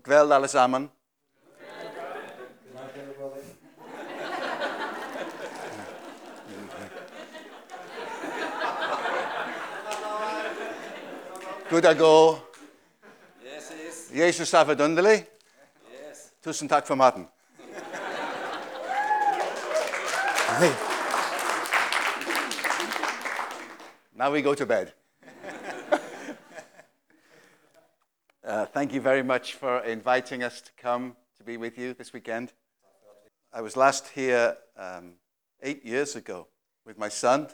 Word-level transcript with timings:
Kväll 0.00 0.32
allesammans. 0.32 0.88
Goed 11.68 11.82
dat 11.82 11.96
go. 11.96 12.48
Yes, 13.38 13.68
yes. 13.68 14.08
Jezus 14.10 14.48
staat 14.48 14.66
verdundelijk. 14.66 15.30
Yes. 15.88 16.18
Tussen 16.40 16.66
tak 16.66 16.86
van 16.86 16.96
Martin. 16.96 17.28
Now 24.10 24.32
we 24.32 24.42
go 24.42 24.54
to 24.54 24.66
bed. 24.66 24.94
Thank 28.82 28.92
you 28.92 29.00
very 29.00 29.22
much 29.22 29.54
for 29.54 29.78
inviting 29.84 30.42
us 30.42 30.60
to 30.60 30.72
come 30.76 31.14
to 31.38 31.44
be 31.44 31.56
with 31.56 31.78
you 31.78 31.94
this 31.94 32.12
weekend. 32.12 32.52
I 33.52 33.60
was 33.60 33.76
last 33.76 34.08
here 34.08 34.56
um, 34.76 35.12
eight 35.62 35.86
years 35.86 36.16
ago 36.16 36.48
with 36.84 36.98
my 36.98 37.08
son, 37.08 37.46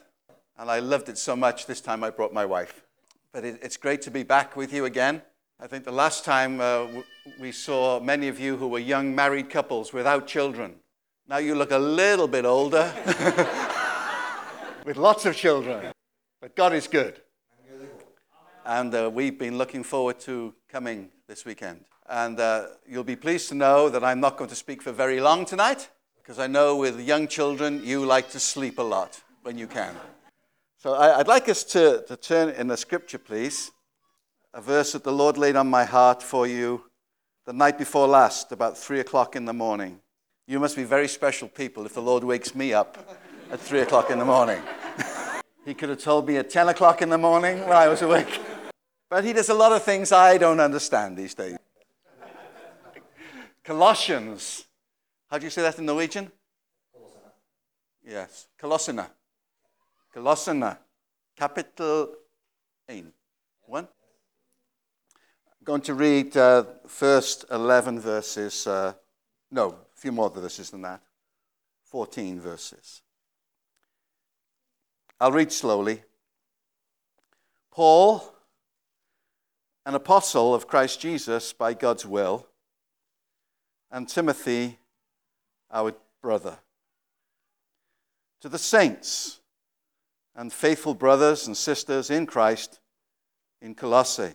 and 0.56 0.70
I 0.70 0.78
loved 0.78 1.10
it 1.10 1.18
so 1.18 1.36
much 1.36 1.66
this 1.66 1.82
time 1.82 2.02
I 2.02 2.08
brought 2.08 2.32
my 2.32 2.46
wife. 2.46 2.82
But 3.30 3.44
it, 3.44 3.58
it's 3.62 3.76
great 3.76 4.00
to 4.02 4.10
be 4.10 4.22
back 4.22 4.56
with 4.56 4.72
you 4.72 4.86
again. 4.86 5.20
I 5.60 5.66
think 5.66 5.84
the 5.84 5.92
last 5.92 6.24
time 6.24 6.62
uh, 6.62 6.86
we 7.38 7.52
saw 7.52 8.00
many 8.00 8.28
of 8.28 8.40
you 8.40 8.56
who 8.56 8.66
were 8.66 8.78
young 8.78 9.14
married 9.14 9.50
couples 9.50 9.92
without 9.92 10.26
children. 10.26 10.76
Now 11.28 11.36
you 11.36 11.54
look 11.54 11.72
a 11.72 11.78
little 11.78 12.26
bit 12.26 12.46
older 12.46 12.90
with 14.86 14.96
lots 14.96 15.26
of 15.26 15.36
children. 15.36 15.92
But 16.40 16.56
God 16.56 16.72
is 16.72 16.88
good. 16.88 17.20
And 18.64 18.94
uh, 18.94 19.10
we've 19.12 19.38
been 19.38 19.58
looking 19.58 19.82
forward 19.82 20.20
to 20.20 20.54
coming 20.70 21.10
this 21.28 21.44
weekend. 21.44 21.84
And 22.08 22.40
uh, 22.40 22.68
you'll 22.88 23.04
be 23.04 23.14
pleased 23.14 23.50
to 23.50 23.54
know 23.54 23.90
that 23.90 24.02
I'm 24.02 24.18
not 24.18 24.38
going 24.38 24.48
to 24.48 24.56
speak 24.56 24.80
for 24.80 24.92
very 24.92 25.20
long 25.20 25.44
tonight, 25.44 25.90
because 26.16 26.38
I 26.38 26.46
know 26.46 26.74
with 26.76 26.98
young 26.98 27.28
children, 27.28 27.84
you 27.84 28.06
like 28.06 28.30
to 28.30 28.40
sleep 28.40 28.78
a 28.78 28.82
lot 28.82 29.20
when 29.42 29.58
you 29.58 29.66
can. 29.66 29.94
So 30.78 30.94
I, 30.94 31.18
I'd 31.18 31.28
like 31.28 31.50
us 31.50 31.64
to, 31.64 32.02
to 32.08 32.16
turn 32.16 32.48
in 32.48 32.68
the 32.68 32.78
scripture, 32.78 33.18
please, 33.18 33.70
a 34.54 34.62
verse 34.62 34.92
that 34.92 35.04
the 35.04 35.12
Lord 35.12 35.36
laid 35.36 35.54
on 35.54 35.68
my 35.68 35.84
heart 35.84 36.22
for 36.22 36.46
you 36.46 36.84
the 37.44 37.52
night 37.52 37.76
before 37.76 38.08
last, 38.08 38.50
about 38.50 38.78
3 38.78 39.00
o'clock 39.00 39.36
in 39.36 39.44
the 39.44 39.52
morning. 39.52 40.00
You 40.46 40.58
must 40.58 40.76
be 40.76 40.84
very 40.84 41.08
special 41.08 41.46
people 41.46 41.84
if 41.84 41.92
the 41.92 42.00
Lord 42.00 42.24
wakes 42.24 42.54
me 42.54 42.72
up 42.72 43.06
at 43.52 43.60
3 43.60 43.80
o'clock 43.80 44.10
in 44.10 44.18
the 44.18 44.24
morning. 44.24 44.62
he 45.66 45.74
could 45.74 45.90
have 45.90 46.00
told 46.00 46.26
me 46.26 46.38
at 46.38 46.48
10 46.48 46.70
o'clock 46.70 47.02
in 47.02 47.10
the 47.10 47.18
morning 47.18 47.60
when 47.60 47.76
I 47.76 47.88
was 47.88 48.00
awake. 48.00 48.40
But 49.08 49.24
he 49.24 49.32
does 49.32 49.48
a 49.48 49.54
lot 49.54 49.72
of 49.72 49.82
things 49.82 50.12
I 50.12 50.36
don't 50.36 50.60
understand 50.60 51.16
these 51.16 51.34
days. 51.34 51.56
Colossians. 53.64 54.64
How 55.30 55.38
do 55.38 55.44
you 55.44 55.50
say 55.50 55.62
that 55.62 55.78
in 55.78 55.86
Norwegian? 55.86 56.30
Colossina. 56.94 57.30
Yes. 58.06 58.48
Colossina. 58.60 59.08
Colossina. 60.14 60.78
Capital 61.36 62.14
1. 62.86 63.12
1? 63.66 63.84
I'm 63.84 63.88
going 65.64 65.82
to 65.82 65.94
read 65.94 66.36
uh, 66.36 66.64
first 66.86 67.44
11 67.50 68.00
verses. 68.00 68.66
Uh, 68.66 68.94
no, 69.50 69.68
a 69.68 69.74
few 69.96 70.12
more 70.12 70.30
verses 70.30 70.70
than 70.70 70.82
that. 70.82 71.00
14 71.84 72.40
verses. 72.40 73.02
I'll 75.20 75.32
read 75.32 75.52
slowly. 75.52 76.02
Paul, 77.70 78.34
an 79.88 79.94
apostle 79.94 80.54
of 80.54 80.66
Christ 80.66 81.00
Jesus 81.00 81.54
by 81.54 81.72
God's 81.72 82.04
will, 82.04 82.46
and 83.90 84.06
Timothy, 84.06 84.76
our 85.70 85.94
brother. 86.20 86.58
To 88.42 88.50
the 88.50 88.58
saints 88.58 89.40
and 90.36 90.52
faithful 90.52 90.92
brothers 90.92 91.46
and 91.46 91.56
sisters 91.56 92.10
in 92.10 92.26
Christ 92.26 92.80
in 93.62 93.74
Colossae, 93.74 94.34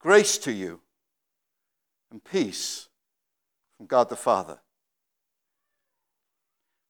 grace 0.00 0.38
to 0.38 0.50
you 0.50 0.80
and 2.10 2.24
peace 2.24 2.88
from 3.76 3.86
God 3.86 4.08
the 4.08 4.16
Father. 4.16 4.58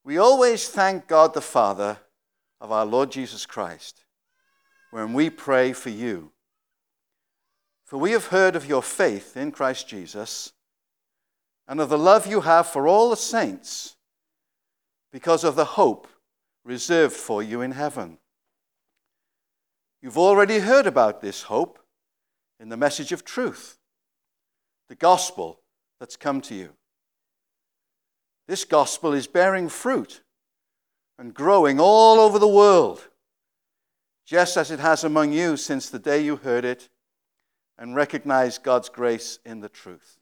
We 0.05 0.17
always 0.17 0.71
thank 0.71 1.07
God 1.07 1.35
the 1.35 1.43
Father 1.43 1.99
of 2.63 2.73
our 2.73 2.87
Lord 2.87 3.13
Jesus 3.13 3.45
Christ 3.45 4.05
when 4.91 5.13
we 5.13 5.29
pray 5.29 5.75
for 5.75 5.91
you. 5.91 6.31
For 7.85 7.99
we 7.99 8.13
have 8.13 8.27
heard 8.27 8.57
of 8.57 8.67
your 8.67 8.83
faith 8.83 9.37
in 9.37 9.53
Christ 9.53 9.87
Jesus 9.87 10.53
and 11.69 11.81
of 11.81 11.91
the 11.91 11.99
love 11.99 12.27
you 12.27 12.41
have 12.41 12.67
for 12.67 12.89
all 12.89 13.11
the 13.11 13.17
saints 13.17 13.97
because 15.13 15.45
of 15.45 15.55
the 15.55 15.65
hope 15.65 16.09
reserved 16.65 17.15
for 17.15 17.43
you 17.43 17.61
in 17.61 17.73
heaven. 17.73 18.19
You've 20.03 20.19
already 20.19 20.59
heard 20.59 20.87
about 20.87 21.21
this 21.21 21.43
hope 21.43 21.79
in 22.59 22.69
the 22.69 22.77
message 22.77 23.13
of 23.13 23.25
truth, 23.25 23.79
the 24.89 24.95
gospel 24.95 25.61
that's 26.01 26.17
come 26.17 26.41
to 26.43 26.55
you. 26.55 26.71
This 28.49 28.65
gospel 28.65 29.13
is 29.13 29.27
bearing 29.27 29.69
fruit 29.69 30.23
and 31.19 31.33
growing 31.33 31.79
all 31.79 32.19
over 32.19 32.39
the 32.39 32.49
world, 32.49 33.09
just 34.27 34.57
as 34.57 34.71
it 34.71 34.81
has 34.81 35.05
among 35.05 35.33
you 35.33 35.57
since 35.57 35.89
the 35.89 35.99
day 35.99 36.23
you 36.23 36.37
heard 36.37 36.65
it 36.65 36.89
and 37.79 37.95
recognize 37.95 38.59
God's 38.59 38.89
grace 38.89 39.39
in 39.45 39.61
the 39.61 39.69
truth. 39.69 40.19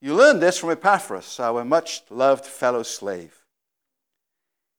You 0.00 0.14
learned 0.14 0.40
this 0.40 0.58
from 0.58 0.70
Epaphras, 0.70 1.38
our 1.38 1.64
much 1.64 2.02
loved 2.10 2.46
fellow 2.46 2.82
slave. 2.82 3.44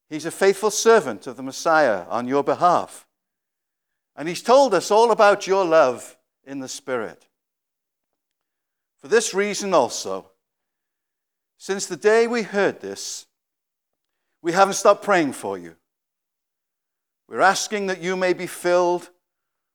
He's 0.10 0.26
a 0.26 0.32
faithful 0.32 0.72
servant 0.72 1.28
of 1.28 1.38
the 1.38 1.44
Messiah 1.44 2.06
on 2.10 2.28
your 2.28 2.44
behalf. 2.44 3.08
And 4.16 4.28
he's 4.28 4.42
told 4.42 4.74
us 4.74 4.92
all 4.92 5.12
about 5.12 5.48
your 5.48 5.64
love 5.64 6.18
in 6.44 6.60
the 6.60 6.68
Spirit. 6.68 7.28
For 8.98 9.08
this 9.08 9.34
reason 9.34 9.74
also, 9.74 10.32
since 11.58 11.86
the 11.86 11.96
day 11.96 12.28
we 12.28 12.42
heard 12.42 12.82
this, 12.82 13.28
we 14.42 14.52
haven't 14.52 14.74
stopped 14.74 15.04
praying 15.04 15.34
for 15.34 15.58
you. 15.58 15.76
We're 17.28 17.42
asking 17.42 17.86
that 17.88 18.02
you 18.02 18.18
may 18.18 18.34
be 18.34 18.48
filled 18.48 19.10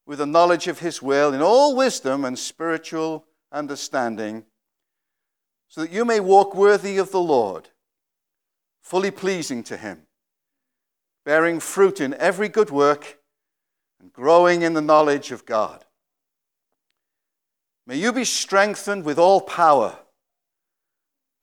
with 0.06 0.18
the 0.18 0.26
knowledge 0.26 0.68
of 0.68 0.78
his 0.78 1.02
will 1.02 1.34
in 1.34 1.42
all 1.42 1.74
wisdom 1.74 2.24
and 2.24 2.38
spiritual 2.38 3.24
understanding, 3.50 4.44
so 5.68 5.80
that 5.80 5.90
you 5.90 6.04
may 6.04 6.20
walk 6.20 6.54
worthy 6.54 6.96
of 6.96 7.10
the 7.10 7.20
Lord, 7.20 7.68
fully 8.80 9.10
pleasing 9.10 9.64
to 9.64 9.76
him, 9.76 10.02
bearing 11.24 11.58
fruit 11.58 12.00
in 12.00 12.14
every 12.14 12.48
good 12.48 12.70
work 12.70 13.18
and 14.00 14.12
growing 14.12 14.62
in 14.62 14.74
the 14.74 14.80
knowledge 14.80 15.32
of 15.32 15.44
God. 15.44 15.84
May 17.84 17.96
you 17.96 18.12
be 18.12 18.24
strengthened 18.24 19.04
with 19.04 19.18
all 19.18 19.40
power 19.40 19.98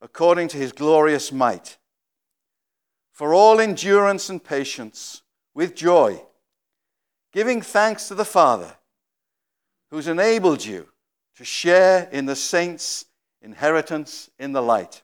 according 0.00 0.48
to 0.48 0.58
his 0.58 0.72
glorious 0.72 1.32
might, 1.32 1.78
for 3.12 3.32
all 3.32 3.60
endurance 3.60 4.28
and 4.28 4.42
patience 4.42 5.22
with 5.54 5.74
joy, 5.74 6.20
giving 7.34 7.60
thanks 7.60 8.06
to 8.06 8.14
the 8.14 8.24
Father 8.24 8.76
who's 9.90 10.06
enabled 10.06 10.64
you 10.64 10.86
to 11.36 11.44
share 11.44 12.08
in 12.12 12.26
the 12.26 12.36
saints' 12.36 13.06
inheritance 13.42 14.30
in 14.38 14.52
the 14.52 14.62
light. 14.62 15.02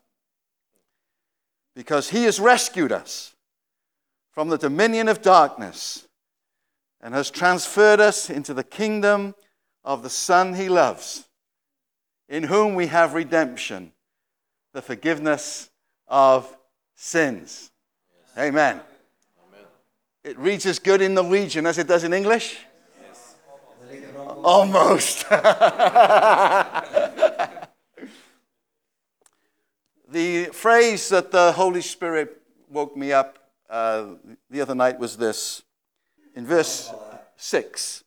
Because 1.74 2.10
he 2.10 2.24
has 2.24 2.38
rescued 2.38 2.92
us 2.92 3.34
from 4.30 4.48
the 4.48 4.58
dominion 4.58 5.08
of 5.08 5.22
darkness 5.22 6.06
and 7.00 7.14
has 7.14 7.32
transferred 7.32 7.98
us 7.98 8.30
into 8.30 8.54
the 8.54 8.64
kingdom 8.64 9.34
of 9.82 10.04
the 10.04 10.10
Son 10.10 10.54
he 10.54 10.68
loves, 10.68 11.28
in 12.28 12.44
whom 12.44 12.76
we 12.76 12.86
have 12.86 13.15
redemption, 13.15 13.91
the 14.72 14.83
forgiveness 14.83 15.68
of 16.06 16.56
sins. 16.94 17.72
Amen. 18.38 18.80
It 20.22 20.39
reads 20.39 20.67
as 20.67 20.78
good 20.78 21.01
in 21.01 21.15
Norwegian 21.15 21.65
as 21.65 21.78
it 21.78 21.87
does 21.87 22.05
in 22.05 22.13
English? 22.13 22.59
Yes, 23.03 23.37
Almost. 24.45 25.28
the 30.11 30.51
phrase 30.53 31.09
that 31.09 31.31
the 31.31 31.53
Holy 31.53 31.81
Spirit 31.81 32.43
woke 32.69 32.95
me 32.97 33.13
up 33.13 33.39
uh, 33.71 34.17
the 34.51 34.61
other 34.61 34.75
night 34.75 34.99
was 34.99 35.17
this 35.17 35.63
in 36.34 36.45
verse 36.45 36.93
6. 37.37 38.05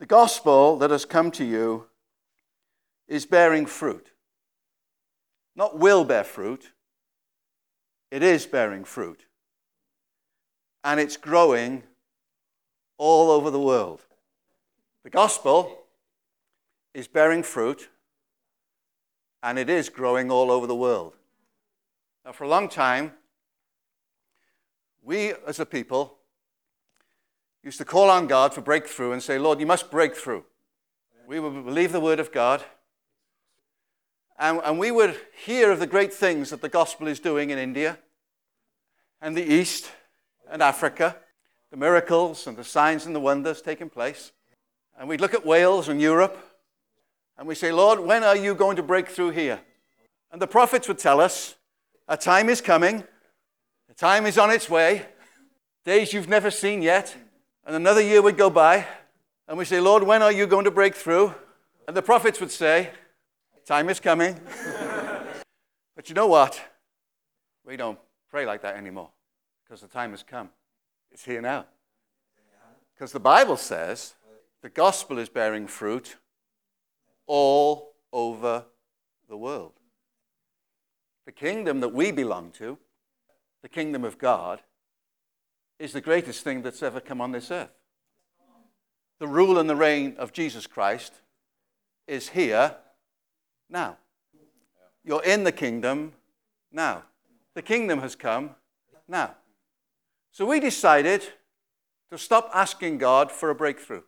The 0.00 0.06
gospel 0.06 0.78
that 0.78 0.90
has 0.90 1.04
come 1.04 1.30
to 1.32 1.44
you 1.44 1.86
is 3.06 3.24
bearing 3.24 3.66
fruit. 3.66 4.10
Not 5.54 5.78
will 5.78 6.04
bear 6.04 6.24
fruit, 6.24 6.72
it 8.10 8.22
is 8.22 8.46
bearing 8.46 8.84
fruit. 8.84 9.27
And 10.84 11.00
it's 11.00 11.16
growing 11.16 11.82
all 12.96 13.30
over 13.30 13.50
the 13.50 13.60
world. 13.60 14.04
The 15.04 15.10
gospel 15.10 15.84
is 16.94 17.06
bearing 17.08 17.42
fruit 17.42 17.88
and 19.42 19.58
it 19.58 19.70
is 19.70 19.88
growing 19.88 20.30
all 20.30 20.50
over 20.50 20.66
the 20.66 20.74
world. 20.74 21.14
Now, 22.24 22.32
for 22.32 22.44
a 22.44 22.48
long 22.48 22.68
time, 22.68 23.12
we 25.02 25.32
as 25.46 25.60
a 25.60 25.66
people 25.66 26.18
used 27.62 27.78
to 27.78 27.84
call 27.84 28.10
on 28.10 28.26
God 28.26 28.52
for 28.52 28.60
breakthrough 28.60 29.12
and 29.12 29.22
say, 29.22 29.38
Lord, 29.38 29.60
you 29.60 29.66
must 29.66 29.90
break 29.90 30.14
through. 30.14 30.44
We 31.26 31.40
would 31.40 31.64
believe 31.64 31.92
the 31.92 32.00
word 32.00 32.20
of 32.20 32.32
God. 32.32 32.62
And, 34.38 34.60
and 34.64 34.78
we 34.78 34.90
would 34.90 35.16
hear 35.44 35.70
of 35.70 35.78
the 35.78 35.86
great 35.86 36.12
things 36.12 36.50
that 36.50 36.60
the 36.60 36.68
gospel 36.68 37.06
is 37.06 37.20
doing 37.20 37.50
in 37.50 37.58
India 37.58 37.98
and 39.20 39.36
the 39.36 39.42
East 39.42 39.90
and 40.50 40.62
Africa, 40.62 41.16
the 41.70 41.76
miracles 41.76 42.46
and 42.46 42.56
the 42.56 42.64
signs 42.64 43.06
and 43.06 43.14
the 43.14 43.20
wonders 43.20 43.62
taking 43.62 43.90
place. 43.90 44.32
And 44.98 45.08
we'd 45.08 45.20
look 45.20 45.34
at 45.34 45.46
Wales 45.46 45.88
and 45.88 46.00
Europe 46.00 46.38
and 47.36 47.46
we 47.46 47.54
say, 47.54 47.70
Lord, 47.70 48.00
when 48.00 48.24
are 48.24 48.36
you 48.36 48.54
going 48.54 48.76
to 48.76 48.82
break 48.82 49.08
through 49.08 49.30
here? 49.30 49.60
And 50.32 50.42
the 50.42 50.46
prophets 50.46 50.88
would 50.88 50.98
tell 50.98 51.20
us, 51.20 51.54
a 52.08 52.16
time 52.16 52.48
is 52.48 52.60
coming, 52.60 53.04
a 53.88 53.94
time 53.94 54.26
is 54.26 54.38
on 54.38 54.50
its 54.50 54.68
way, 54.68 55.06
days 55.84 56.12
you've 56.12 56.28
never 56.28 56.50
seen 56.50 56.82
yet. 56.82 57.14
And 57.64 57.76
another 57.76 58.00
year 58.00 58.22
would 58.22 58.36
go 58.36 58.50
by, 58.50 58.86
and 59.46 59.56
we 59.56 59.64
say, 59.64 59.78
Lord, 59.78 60.02
when 60.02 60.22
are 60.22 60.32
you 60.32 60.46
going 60.46 60.64
to 60.64 60.70
break 60.70 60.94
through? 60.94 61.34
And 61.86 61.96
the 61.96 62.02
prophets 62.02 62.40
would 62.40 62.50
say, 62.50 62.90
Time 63.66 63.90
is 63.90 64.00
coming. 64.00 64.34
but 65.94 66.08
you 66.08 66.14
know 66.14 66.26
what? 66.26 66.58
We 67.66 67.76
don't 67.76 67.98
pray 68.30 68.46
like 68.46 68.62
that 68.62 68.76
anymore 68.76 69.10
because 69.68 69.82
the 69.82 69.88
time 69.88 70.12
has 70.12 70.22
come. 70.22 70.48
It's 71.12 71.24
here 71.24 71.42
now. 71.42 71.66
Because 72.94 73.12
the 73.12 73.20
Bible 73.20 73.56
says 73.56 74.14
the 74.62 74.70
gospel 74.70 75.18
is 75.18 75.28
bearing 75.28 75.66
fruit 75.66 76.16
all 77.26 77.92
over 78.12 78.64
the 79.28 79.36
world. 79.36 79.74
The 81.26 81.32
kingdom 81.32 81.80
that 81.80 81.90
we 81.90 82.10
belong 82.10 82.50
to, 82.52 82.78
the 83.62 83.68
kingdom 83.68 84.04
of 84.04 84.18
God, 84.18 84.62
is 85.78 85.92
the 85.92 86.00
greatest 86.00 86.42
thing 86.42 86.62
that's 86.62 86.82
ever 86.82 87.00
come 87.00 87.20
on 87.20 87.32
this 87.32 87.50
earth. 87.50 87.70
The 89.20 89.28
rule 89.28 89.58
and 89.58 89.68
the 89.68 89.76
reign 89.76 90.16
of 90.18 90.32
Jesus 90.32 90.66
Christ 90.66 91.20
is 92.06 92.30
here 92.30 92.74
now. 93.68 93.98
You're 95.04 95.24
in 95.24 95.44
the 95.44 95.52
kingdom 95.52 96.14
now. 96.72 97.04
The 97.54 97.62
kingdom 97.62 98.00
has 98.00 98.16
come 98.16 98.54
now. 99.06 99.34
So 100.30 100.46
we 100.46 100.60
decided 100.60 101.22
to 102.10 102.18
stop 102.18 102.50
asking 102.54 102.98
God 102.98 103.30
for 103.30 103.50
a 103.50 103.54
breakthrough. 103.54 104.02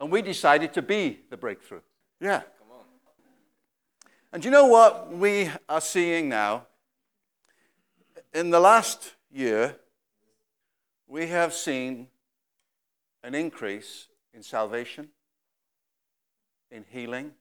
And 0.00 0.10
we 0.10 0.22
decided 0.22 0.72
to 0.74 0.82
be 0.82 1.20
the 1.30 1.36
breakthrough. 1.36 1.80
Yeah. 2.20 2.42
And 4.32 4.44
you 4.44 4.50
know 4.50 4.66
what 4.66 5.12
we 5.12 5.50
are 5.68 5.80
seeing 5.80 6.28
now? 6.28 6.66
In 8.32 8.50
the 8.50 8.60
last 8.60 9.14
year, 9.30 9.76
we 11.06 11.26
have 11.26 11.52
seen 11.52 12.08
an 13.22 13.34
increase 13.34 14.08
in 14.32 14.42
salvation, 14.42 15.10
in 16.70 16.84
healing, 16.88 17.32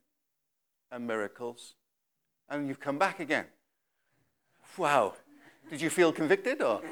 and 0.91 1.07
miracles. 1.07 1.75
And 2.49 2.67
you've 2.67 2.81
come 2.81 2.97
back 2.97 3.21
again. 3.21 3.45
Wow. 4.77 5.13
Did 5.69 5.81
you 5.81 5.89
feel 5.89 6.11
convicted 6.11 6.61
or? 6.61 6.81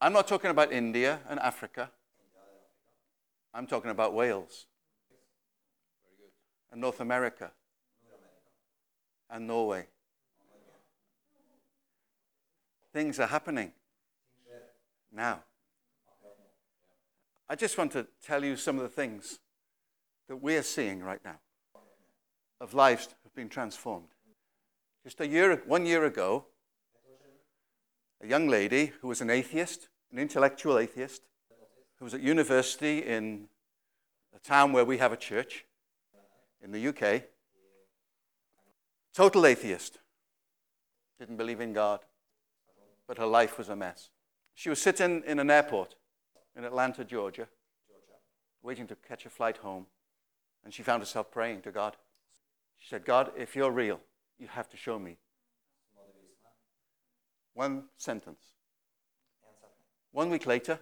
I'm 0.00 0.12
not 0.12 0.28
talking 0.28 0.50
about 0.50 0.72
India 0.72 1.20
and 1.28 1.40
Africa. 1.40 1.90
I'm 3.52 3.66
talking 3.66 3.90
about 3.90 4.12
Wales 4.12 4.66
and 6.70 6.80
North 6.80 7.00
America 7.00 7.50
and 9.30 9.46
Norway. 9.46 9.86
Things 12.92 13.18
are 13.18 13.26
happening 13.26 13.72
now. 15.12 15.42
I 17.48 17.54
just 17.54 17.78
want 17.78 17.92
to 17.92 18.06
tell 18.24 18.44
you 18.44 18.56
some 18.56 18.76
of 18.76 18.82
the 18.82 18.88
things 18.88 19.38
that 20.28 20.36
we 20.36 20.56
are 20.56 20.62
seeing 20.62 21.02
right 21.02 21.20
now 21.24 21.38
of 22.60 22.74
lives 22.74 23.08
have 23.22 23.34
been 23.34 23.48
transformed. 23.48 24.08
Just 25.06 25.20
a 25.20 25.28
year, 25.28 25.62
one 25.66 25.86
year 25.86 26.04
ago, 26.04 26.46
a 28.20 28.26
young 28.26 28.48
lady 28.48 28.86
who 29.00 29.06
was 29.06 29.20
an 29.20 29.30
atheist, 29.30 29.88
an 30.10 30.18
intellectual 30.18 30.80
atheist, 30.80 31.22
who 32.00 32.06
was 32.06 32.12
at 32.12 32.20
university 32.20 33.04
in 33.04 33.46
a 34.34 34.40
town 34.40 34.72
where 34.72 34.84
we 34.84 34.98
have 34.98 35.12
a 35.12 35.16
church 35.16 35.64
in 36.60 36.72
the 36.72 36.88
UK, 36.88 37.22
total 39.14 39.46
atheist, 39.46 39.98
didn't 41.20 41.36
believe 41.36 41.60
in 41.60 41.72
God, 41.72 42.00
but 43.06 43.16
her 43.18 43.26
life 43.26 43.58
was 43.58 43.68
a 43.68 43.76
mess. 43.76 44.10
She 44.56 44.70
was 44.70 44.82
sitting 44.82 45.22
in 45.24 45.38
an 45.38 45.52
airport 45.52 45.94
in 46.56 46.64
Atlanta, 46.64 47.04
Georgia, 47.04 47.46
waiting 48.60 48.88
to 48.88 48.96
catch 48.96 49.24
a 49.24 49.30
flight 49.30 49.58
home, 49.58 49.86
and 50.64 50.74
she 50.74 50.82
found 50.82 51.00
herself 51.00 51.30
praying 51.30 51.62
to 51.62 51.70
God. 51.70 51.96
She 52.76 52.88
said, 52.88 53.04
God, 53.04 53.30
if 53.36 53.54
you're 53.54 53.70
real, 53.70 54.00
you 54.38 54.48
have 54.48 54.68
to 54.70 54.76
show 54.76 54.98
me. 54.98 55.18
One 57.54 57.84
sentence. 57.96 58.42
One 60.12 60.30
week 60.30 60.46
later, 60.46 60.78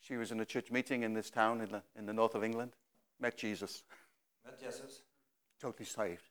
she 0.00 0.16
was 0.16 0.32
in 0.32 0.40
a 0.40 0.44
church 0.44 0.70
meeting 0.70 1.02
in 1.02 1.14
this 1.14 1.30
town 1.30 1.60
in 1.60 1.70
the, 1.70 1.82
in 1.96 2.06
the 2.06 2.12
north 2.12 2.34
of 2.34 2.42
England, 2.42 2.72
met 3.20 3.36
Jesus. 3.36 3.82
Met 4.44 4.60
Jesus. 4.60 5.02
Totally 5.60 5.84
saved. 5.84 6.22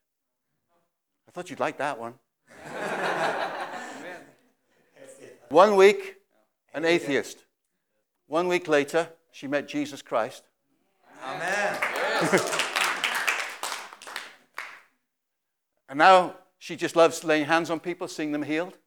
I 1.27 1.31
thought 1.31 1.49
you'd 1.49 1.59
like 1.59 1.77
that 1.77 1.99
one. 1.99 2.15
one 5.49 5.75
week, 5.75 6.15
an 6.73 6.85
atheist. 6.85 7.45
One 8.27 8.47
week 8.47 8.67
later, 8.67 9.09
she 9.31 9.47
met 9.47 9.67
Jesus 9.67 10.01
Christ. 10.01 10.43
Amen. 11.23 12.59
And 15.89 15.97
now 15.97 16.35
she 16.59 16.75
just 16.75 16.95
loves 16.95 17.23
laying 17.23 17.45
hands 17.45 17.69
on 17.69 17.79
people, 17.79 18.07
seeing 18.07 18.31
them 18.31 18.43
healed. 18.43 18.77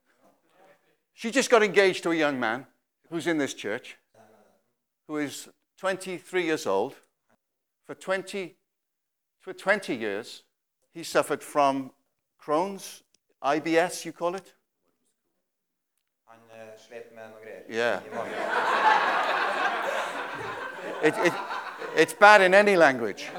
She 1.13 1.29
just 1.31 1.49
got 1.49 1.61
engaged 1.61 2.03
to 2.03 2.11
a 2.11 2.15
young 2.15 2.39
man 2.39 2.65
who's 3.09 3.27
in 3.27 3.37
this 3.37 3.53
church, 3.53 3.97
who 5.07 5.17
is 5.17 5.49
23 5.79 6.43
years 6.43 6.65
old. 6.65 6.95
For 7.85 7.93
20, 7.93 8.55
for 9.41 9.51
20 9.51 9.93
years, 9.93 10.43
he 10.93 11.03
suffered 11.03 11.43
from 11.43 11.91
Crohn's, 12.41 13.03
IBS, 13.43 14.05
you 14.05 14.13
call 14.13 14.35
it? 14.35 14.53
Eh, 16.53 16.77
slet 16.77 17.15
med 17.15 17.23
noe 17.29 17.39
greier. 17.41 17.63
Yeah. 17.69 17.99
It, 21.03 21.13
it, 21.25 21.33
it's 21.95 22.13
bad 22.13 22.41
in 22.41 22.53
any 22.53 22.75
language. 22.75 23.29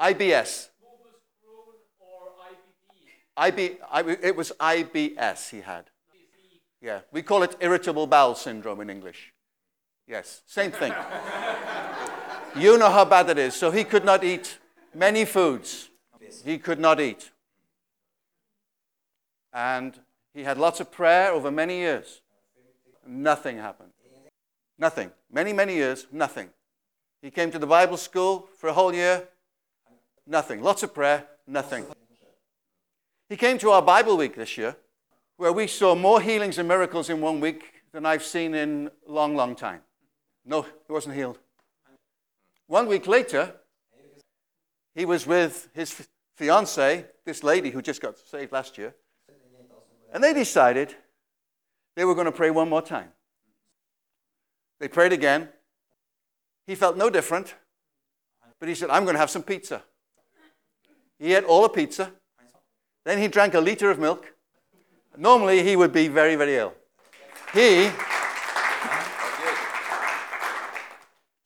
IBS. 0.00 0.68
Morbus 0.82 1.18
Crohn 1.42 1.74
or 1.98 2.32
IBD. 2.48 2.98
IB, 3.36 3.78
I, 3.90 4.00
it 4.22 4.36
was 4.36 4.52
IBS 4.60 5.50
he 5.50 5.60
had. 5.60 5.90
Yeah, 6.80 7.00
we 7.10 7.22
call 7.22 7.42
it 7.42 7.56
irritable 7.60 8.06
bowel 8.06 8.36
syndrome 8.36 8.80
in 8.80 8.88
English. 8.90 9.32
Yes, 10.06 10.42
same 10.46 10.70
thing. 10.70 10.94
you 12.56 12.78
know 12.78 12.88
how 12.88 13.04
bad 13.04 13.28
it 13.30 13.38
is. 13.38 13.54
So 13.54 13.70
he 13.70 13.82
could 13.82 14.04
not 14.04 14.22
eat 14.22 14.58
many 14.94 15.24
foods. 15.24 15.88
He 16.44 16.58
could 16.58 16.78
not 16.78 17.00
eat. 17.00 17.30
And 19.52 19.98
he 20.32 20.44
had 20.44 20.56
lots 20.56 20.78
of 20.78 20.92
prayer 20.92 21.32
over 21.32 21.50
many 21.50 21.78
years. 21.78 22.20
Nothing 23.06 23.58
happened. 23.58 23.90
Nothing. 24.78 25.10
Many, 25.32 25.52
many 25.52 25.74
years, 25.74 26.06
nothing. 26.12 26.50
He 27.20 27.30
came 27.30 27.50
to 27.50 27.58
the 27.58 27.66
Bible 27.66 27.96
school 27.96 28.48
for 28.56 28.68
a 28.68 28.72
whole 28.72 28.94
year. 28.94 29.26
Nothing. 30.30 30.62
Lots 30.62 30.82
of 30.82 30.92
prayer, 30.92 31.26
nothing. 31.46 31.86
He 33.30 33.36
came 33.36 33.56
to 33.58 33.70
our 33.70 33.80
Bible 33.80 34.18
week 34.18 34.36
this 34.36 34.58
year, 34.58 34.76
where 35.38 35.54
we 35.54 35.66
saw 35.66 35.94
more 35.94 36.20
healings 36.20 36.58
and 36.58 36.68
miracles 36.68 37.08
in 37.08 37.22
one 37.22 37.40
week 37.40 37.72
than 37.92 38.04
I've 38.04 38.22
seen 38.22 38.54
in 38.54 38.90
a 39.08 39.10
long, 39.10 39.34
long 39.34 39.56
time. 39.56 39.80
No, 40.44 40.62
he 40.62 40.92
wasn't 40.92 41.14
healed. 41.14 41.38
One 42.66 42.88
week 42.88 43.06
later, 43.06 43.54
he 44.94 45.06
was 45.06 45.26
with 45.26 45.70
his 45.72 46.06
fiancee, 46.36 47.04
this 47.24 47.42
lady 47.42 47.70
who 47.70 47.80
just 47.80 48.02
got 48.02 48.18
saved 48.18 48.52
last 48.52 48.76
year, 48.76 48.94
and 50.12 50.22
they 50.22 50.34
decided 50.34 50.94
they 51.96 52.04
were 52.04 52.14
going 52.14 52.26
to 52.26 52.32
pray 52.32 52.50
one 52.50 52.68
more 52.68 52.82
time. 52.82 53.08
They 54.78 54.88
prayed 54.88 55.14
again. 55.14 55.48
He 56.66 56.74
felt 56.74 56.98
no 56.98 57.08
different, 57.08 57.54
but 58.60 58.68
he 58.68 58.74
said, 58.74 58.90
I'm 58.90 59.04
going 59.04 59.14
to 59.14 59.20
have 59.20 59.30
some 59.30 59.42
pizza. 59.42 59.82
He 61.18 61.34
ate 61.34 61.44
all 61.44 61.62
the 61.62 61.68
pizza. 61.68 62.12
Then 63.04 63.18
he 63.18 63.28
drank 63.28 63.54
a 63.54 63.60
liter 63.60 63.90
of 63.90 63.98
milk. 63.98 64.32
Normally, 65.16 65.62
he 65.62 65.76
would 65.76 65.92
be 65.92 66.08
very, 66.08 66.36
very 66.36 66.56
ill. 66.56 66.74
He, 67.52 67.90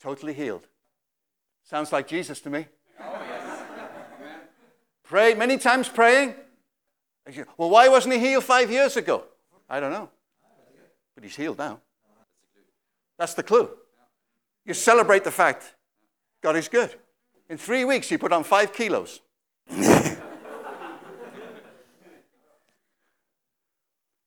Totally 0.02 0.34
healed. 0.34 0.66
Sounds 1.62 1.92
like 1.92 2.08
Jesus 2.08 2.40
to 2.40 2.50
me. 2.50 2.66
Prayed 5.04 5.38
many 5.38 5.58
times 5.58 5.88
praying. 5.88 6.34
Well, 7.56 7.70
why 7.70 7.86
wasn't 7.86 8.14
he 8.14 8.20
healed 8.20 8.42
five 8.42 8.68
years 8.68 8.96
ago? 8.96 9.22
I 9.70 9.78
don't 9.78 9.92
know. 9.92 10.10
But 11.14 11.22
he's 11.22 11.36
healed 11.36 11.58
now. 11.58 11.80
That's 13.16 13.34
the 13.34 13.44
clue. 13.44 13.70
You 14.66 14.74
celebrate 14.74 15.22
the 15.22 15.30
fact 15.30 15.76
God 16.42 16.56
is 16.56 16.66
good. 16.66 16.96
In 17.48 17.56
three 17.56 17.84
weeks, 17.84 18.08
he 18.08 18.18
put 18.18 18.32
on 18.32 18.42
five 18.42 18.72
kilos. 18.72 19.20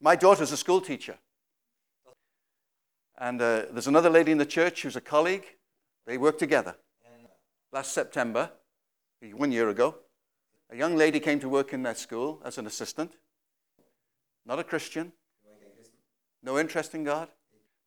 My 0.02 0.16
daughter's 0.16 0.52
a 0.52 0.58
school 0.58 0.82
teacher. 0.82 1.18
And 3.18 3.42
uh, 3.42 3.64
there's 3.72 3.88
another 3.88 4.10
lady 4.10 4.32
in 4.32 4.38
the 4.38 4.46
church 4.46 4.82
who's 4.82 4.96
a 4.96 5.02
colleague. 5.02 5.46
They 6.06 6.18
work 6.18 6.38
together. 6.38 6.76
Last 7.72 7.94
September, 7.94 8.52
one 9.34 9.52
year 9.52 9.70
ago, 9.70 9.96
a 10.70 10.76
young 10.76 10.96
lady 10.96 11.20
came 11.20 11.40
to 11.40 11.50
work 11.50 11.74
in 11.74 11.84
their 11.84 11.96
school 11.96 12.42
as 12.44 12.58
an 12.58 12.68
assistant. 12.68 13.14
Not 14.46 14.60
a 14.60 14.64
Christian, 14.64 15.14
no 16.44 16.60
interest 16.60 16.94
in 16.94 17.04
God. 17.04 17.30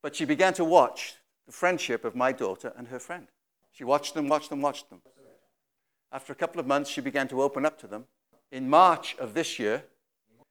But 0.03 0.17
she 0.17 0.25
began 0.25 0.53
to 0.55 0.65
watch 0.65 1.15
the 1.47 1.53
friendship 1.53 2.05
of 2.05 2.15
my 2.15 2.33
daughter 2.33 2.73
and 2.77 2.89
her 2.89 2.99
friend. 2.99 3.29
She 3.73 3.85
watched 3.85 4.15
them, 4.15 4.29
watched 4.29 4.51
them, 4.51 4.61
watched 4.61 4.91
them. 4.91 5.03
After 6.11 6.33
a 6.33 6.37
couple 6.37 6.61
of 6.61 6.67
months, 6.67 6.91
she 6.91 7.01
began 7.01 7.29
to 7.29 7.43
open 7.43 7.67
up 7.67 7.79
to 7.81 7.87
them. 7.87 8.07
In 8.51 8.69
March 8.69 9.15
of 9.19 9.35
this 9.35 9.59
year, 9.59 9.85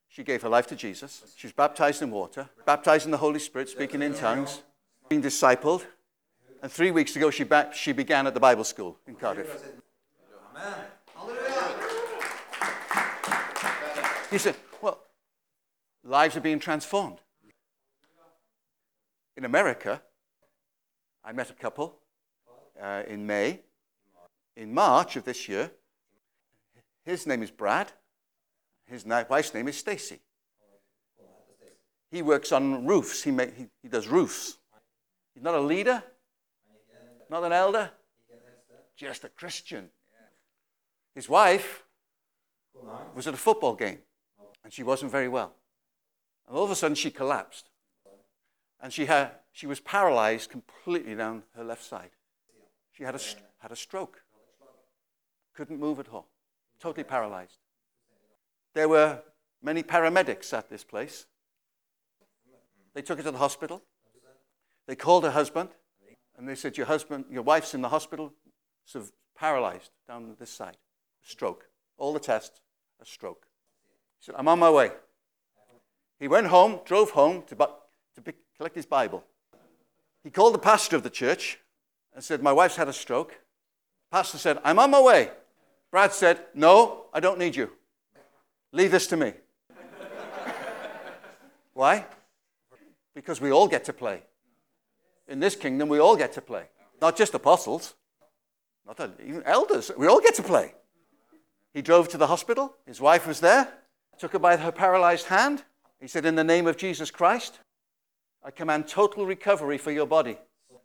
she 0.08 0.24
gave 0.24 0.42
her 0.44 0.50
life 0.50 0.68
to 0.68 0.76
Jesus. 0.76 1.34
She 1.36 1.48
was 1.48 1.54
baptized 1.54 2.02
in 2.02 2.12
water, 2.12 2.50
baptized 2.66 3.06
in 3.06 3.12
the 3.12 3.18
Holy 3.18 3.40
Spirit, 3.40 3.70
speaking 3.70 4.02
in 4.02 4.14
tongues, 4.14 4.62
being 5.10 5.22
discipled. 5.22 5.86
And 6.62 6.72
three 6.72 6.92
weeks 6.92 7.16
ago, 7.16 7.30
she, 7.30 7.44
ba- 7.44 7.72
she 7.74 7.92
began 7.92 8.28
at 8.28 8.34
the 8.34 8.40
Bible 8.40 8.64
school 8.64 8.98
in 9.08 9.16
Cardiff. 9.16 9.48
He 14.30 14.38
said, 14.38 14.56
Well, 14.82 15.00
lives 16.04 16.36
are 16.36 16.42
being 16.42 16.60
transformed. 16.60 17.20
In 19.36 19.46
America, 19.46 20.02
I 21.24 21.32
met 21.32 21.50
a 21.50 21.54
couple 21.54 21.96
uh, 22.82 23.04
in 23.08 23.26
May. 23.26 23.62
In 24.58 24.74
March 24.74 25.16
of 25.16 25.24
this 25.24 25.48
year, 25.48 25.70
his 27.06 27.28
name 27.28 27.44
is 27.44 27.52
Brad. 27.52 27.92
His 28.88 29.06
wife's 29.06 29.54
name 29.54 29.68
is 29.68 29.78
Stacy. 29.78 30.20
He 32.10 32.24
works 32.24 32.52
on 32.52 32.88
roofs. 32.88 33.22
He, 33.22 33.30
make, 33.30 33.56
he, 33.56 33.68
he 33.84 33.88
does 33.88 34.08
roofs. 34.08 34.58
He's 35.36 35.44
not 35.44 35.54
a 35.54 35.60
leader, 35.60 36.02
not 37.30 37.44
an 37.44 37.52
elder, 37.52 37.92
just 38.96 39.24
a 39.24 39.30
Christian. 39.30 39.90
His 41.14 41.30
wife 41.30 41.84
was 43.14 43.28
at 43.28 43.36
a 43.36 43.38
football 43.38 43.76
game 43.76 44.00
and 44.64 44.74
she 44.74 44.82
wasn't 44.82 45.12
very 45.12 45.28
well. 45.28 45.54
And 46.48 46.58
all 46.58 46.64
of 46.64 46.72
a 46.72 46.76
sudden 46.76 46.96
she 46.96 47.12
collapsed. 47.12 47.70
And 48.82 48.92
she, 48.92 49.06
had, 49.06 49.32
she 49.52 49.68
was 49.68 49.80
paralyzed 49.80 50.50
completely 50.50 51.14
down 51.14 51.44
her 51.56 51.64
left 51.64 51.84
side. 51.84 52.12
She 52.92 53.04
had 53.04 53.14
a, 53.14 53.20
had 53.60 53.72
a 53.72 53.76
stroke. 53.76 54.24
Couldn't 55.58 55.80
move 55.80 56.00
at 56.00 56.10
all. 56.10 56.28
Totally 56.80 57.04
paralyzed. 57.04 57.58
There 58.76 58.88
were 58.88 59.24
many 59.64 59.82
paramedics 59.82 60.54
at 60.54 60.70
this 60.70 60.84
place. 60.84 61.26
They 62.94 63.02
took 63.02 63.18
her 63.18 63.24
to 63.24 63.32
the 63.32 63.40
hospital. 63.40 63.82
They 64.86 64.96
called 64.96 65.24
her 65.24 65.32
husband 65.32 65.70
and 66.38 66.48
they 66.48 66.54
said, 66.54 66.78
Your 66.78 66.86
husband, 66.86 67.26
your 67.32 67.42
wife's 67.42 67.74
in 67.74 67.82
the 67.82 67.90
hospital, 67.90 68.34
so 68.86 69.04
paralyzed 69.36 69.90
down 70.08 70.36
this 70.40 70.52
side. 70.52 70.78
Stroke. 71.24 71.68
All 71.98 72.14
the 72.14 72.20
tests, 72.20 72.62
a 73.02 73.06
stroke. 73.06 73.48
He 74.20 74.26
said, 74.26 74.36
I'm 74.38 74.48
on 74.48 74.60
my 74.60 74.70
way. 74.70 74.92
He 76.20 76.28
went 76.28 76.48
home, 76.48 76.82
drove 76.86 77.12
home 77.12 77.44
to, 77.48 77.56
to 77.56 78.34
collect 78.56 78.76
his 78.76 78.86
Bible. 78.86 79.24
He 80.24 80.30
called 80.30 80.54
the 80.54 80.60
pastor 80.60 80.96
of 80.96 81.02
the 81.02 81.10
church 81.10 81.58
and 82.14 82.24
said, 82.24 82.44
My 82.44 82.54
wife's 82.54 82.76
had 82.76 82.88
a 82.88 82.94
stroke. 82.94 83.40
Pastor 84.12 84.38
said, 84.38 84.60
I'm 84.64 84.78
on 84.78 84.92
my 84.92 85.02
way. 85.02 85.32
Brad 85.92 86.14
said, 86.14 86.40
No, 86.54 87.06
I 87.14 87.20
don't 87.20 87.40
need 87.40 87.56
you. 87.56 87.72
Leave 88.72 88.92
this 88.92 89.08
to 89.08 89.18
me. 89.18 89.34
Why? 91.74 92.06
Because 93.16 93.42
we 93.42 93.52
all 93.52 93.68
get 93.68 93.86
to 93.86 93.94
play. 93.94 94.22
In 95.28 95.40
this 95.40 95.56
kingdom, 95.56 95.90
we 95.90 96.00
all 96.00 96.16
get 96.16 96.34
to 96.34 96.42
play. 96.42 96.66
Not 97.02 97.16
just 97.16 97.34
apostles, 97.34 97.96
not 98.86 99.00
even 99.24 99.44
elders. 99.44 99.92
We 99.98 100.08
all 100.08 100.22
get 100.22 100.36
to 100.36 100.44
play. 100.44 100.74
He 101.74 101.82
drove 101.82 102.10
to 102.10 102.18
the 102.18 102.28
hospital. 102.28 102.74
His 102.86 103.02
wife 103.02 103.28
was 103.28 103.40
there, 103.40 103.72
took 104.18 104.32
her 104.32 104.40
by 104.40 104.58
her 104.58 104.72
paralyzed 104.72 105.28
hand. 105.28 105.64
He 106.00 106.08
said, 106.08 106.26
In 106.26 106.36
the 106.36 106.44
name 106.44 106.68
of 106.68 106.78
Jesus 106.78 107.12
Christ, 107.12 107.60
I 108.44 108.52
command 108.52 108.88
total 108.88 109.26
recovery 109.26 109.78
for 109.78 109.92
your 109.92 110.08
body. 110.08 110.38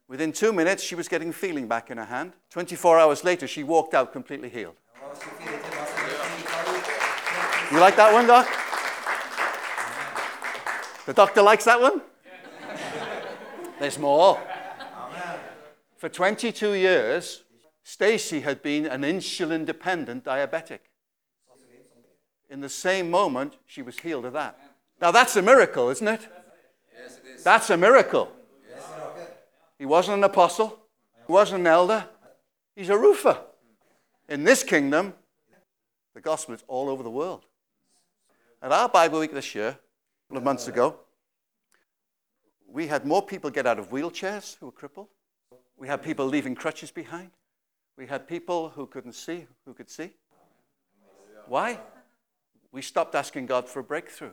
Within 0.09 0.33
two 0.33 0.53
minutes, 0.53 0.83
she 0.83 0.95
was 0.95 1.09
getting 1.09 1.33
feeling 1.33 1.69
back 1.69 1.91
in 1.91 1.97
her 1.97 2.05
hand. 2.05 2.33
24 2.51 2.99
hours 2.99 3.25
later, 3.25 3.47
she 3.47 3.63
walked 3.63 3.95
out 3.95 4.13
completely 4.13 4.49
healed. 4.49 4.77
You 7.71 7.79
like 7.81 7.97
that 7.97 8.13
one, 8.13 8.27
Doc? 8.27 8.47
The 11.07 11.13
doctor 11.15 11.43
likes 11.43 11.65
that 11.65 11.81
one? 11.81 12.03
There's 13.79 13.99
more. 13.99 14.41
For 15.97 16.09
22 16.09 16.75
years, 16.75 17.43
Stacy 17.83 18.41
had 18.41 18.63
been 18.63 18.87
an 18.87 19.03
insulin 19.03 19.65
dependent 19.65 20.25
diabetic. 20.25 20.81
In 22.51 22.61
the 22.61 22.69
same 22.69 23.11
moment, 23.11 23.57
she 23.67 23.83
was 23.83 23.99
healed 23.99 24.27
of 24.27 24.35
that. 24.35 24.59
Now, 25.01 25.11
that's 25.11 25.35
a 25.37 25.43
miracle, 25.43 25.89
isn't 25.89 26.07
it? 26.07 26.29
Yes, 26.95 27.19
it 27.19 27.37
is. 27.37 27.43
That's 27.43 27.71
a 27.71 27.77
miracle. 27.77 28.31
He 29.79 29.87
wasn't 29.87 30.19
an 30.19 30.25
apostle, 30.25 30.79
he 31.27 31.33
wasn't 31.33 31.63
an 31.63 31.67
elder, 31.67 32.05
he's 32.77 32.89
a 32.89 32.97
roofer. 32.97 33.39
In 34.33 34.45
this 34.45 34.63
kingdom, 34.63 35.13
the 36.15 36.21
gospel 36.23 36.55
is 36.55 36.65
all 36.67 36.89
over 36.89 37.03
the 37.03 37.11
world. 37.11 37.45
At 38.63 38.73
our 38.73 38.89
Bible 38.89 39.21
week 39.21 39.35
this 39.35 39.55
year, 39.55 39.69
a 39.69 39.77
couple 40.27 40.39
of 40.39 40.43
months 40.43 40.69
ago, 40.69 40.97
we 42.67 42.87
had 42.87 43.05
more 43.05 43.21
people 43.21 43.51
get 43.51 43.67
out 43.67 43.79
of 43.79 43.91
wheelchairs 43.91 44.57
who 44.59 44.65
were 44.65 44.73
crippled. 44.73 45.09
We 45.77 45.87
had 45.87 46.03
people 46.03 46.25
leaving 46.25 46.55
crutches 46.55 46.91
behind. 46.91 47.33
We 47.99 48.07
had 48.07 48.27
people 48.27 48.71
who 48.71 48.87
couldn't 48.87 49.13
see, 49.13 49.45
who 49.67 49.75
could 49.75 49.91
see. 49.91 50.13
Why? 51.47 51.79
We 52.71 52.81
stopped 52.81 53.15
asking 53.15 53.45
God 53.45 53.69
for 53.69 53.81
a 53.81 53.85
breakthrough. 53.85 54.33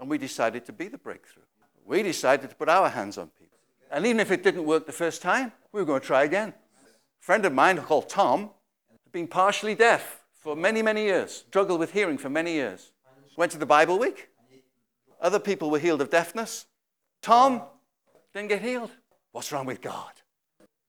And 0.00 0.10
we 0.10 0.18
decided 0.18 0.66
to 0.66 0.72
be 0.72 0.88
the 0.88 0.98
breakthrough. 0.98 1.44
We 1.84 2.02
decided 2.02 2.50
to 2.50 2.56
put 2.56 2.68
our 2.68 2.88
hands 2.88 3.18
on 3.18 3.28
people. 3.38 3.58
And 3.88 4.04
even 4.04 4.18
if 4.18 4.32
it 4.32 4.42
didn't 4.42 4.64
work 4.64 4.84
the 4.84 4.90
first 4.90 5.22
time, 5.22 5.52
we 5.70 5.80
were 5.80 5.86
going 5.86 6.00
to 6.00 6.06
try 6.08 6.24
again. 6.24 6.48
A 6.48 7.24
friend 7.24 7.46
of 7.46 7.52
mine 7.52 7.78
called 7.78 8.08
Tom 8.08 8.50
been 9.12 9.28
partially 9.28 9.74
deaf 9.74 10.24
for 10.32 10.56
many, 10.56 10.82
many 10.82 11.04
years, 11.04 11.44
struggled 11.48 11.78
with 11.78 11.92
hearing 11.92 12.18
for 12.18 12.28
many 12.28 12.52
years. 12.54 12.90
Went 13.36 13.52
to 13.52 13.58
the 13.58 13.66
Bible 13.66 13.98
week. 13.98 14.30
Other 15.20 15.38
people 15.38 15.70
were 15.70 15.78
healed 15.78 16.00
of 16.00 16.10
deafness. 16.10 16.66
Tom 17.20 17.62
didn't 18.34 18.48
get 18.48 18.62
healed. 18.62 18.90
What's 19.30 19.52
wrong 19.52 19.66
with 19.66 19.80
God? 19.80 20.10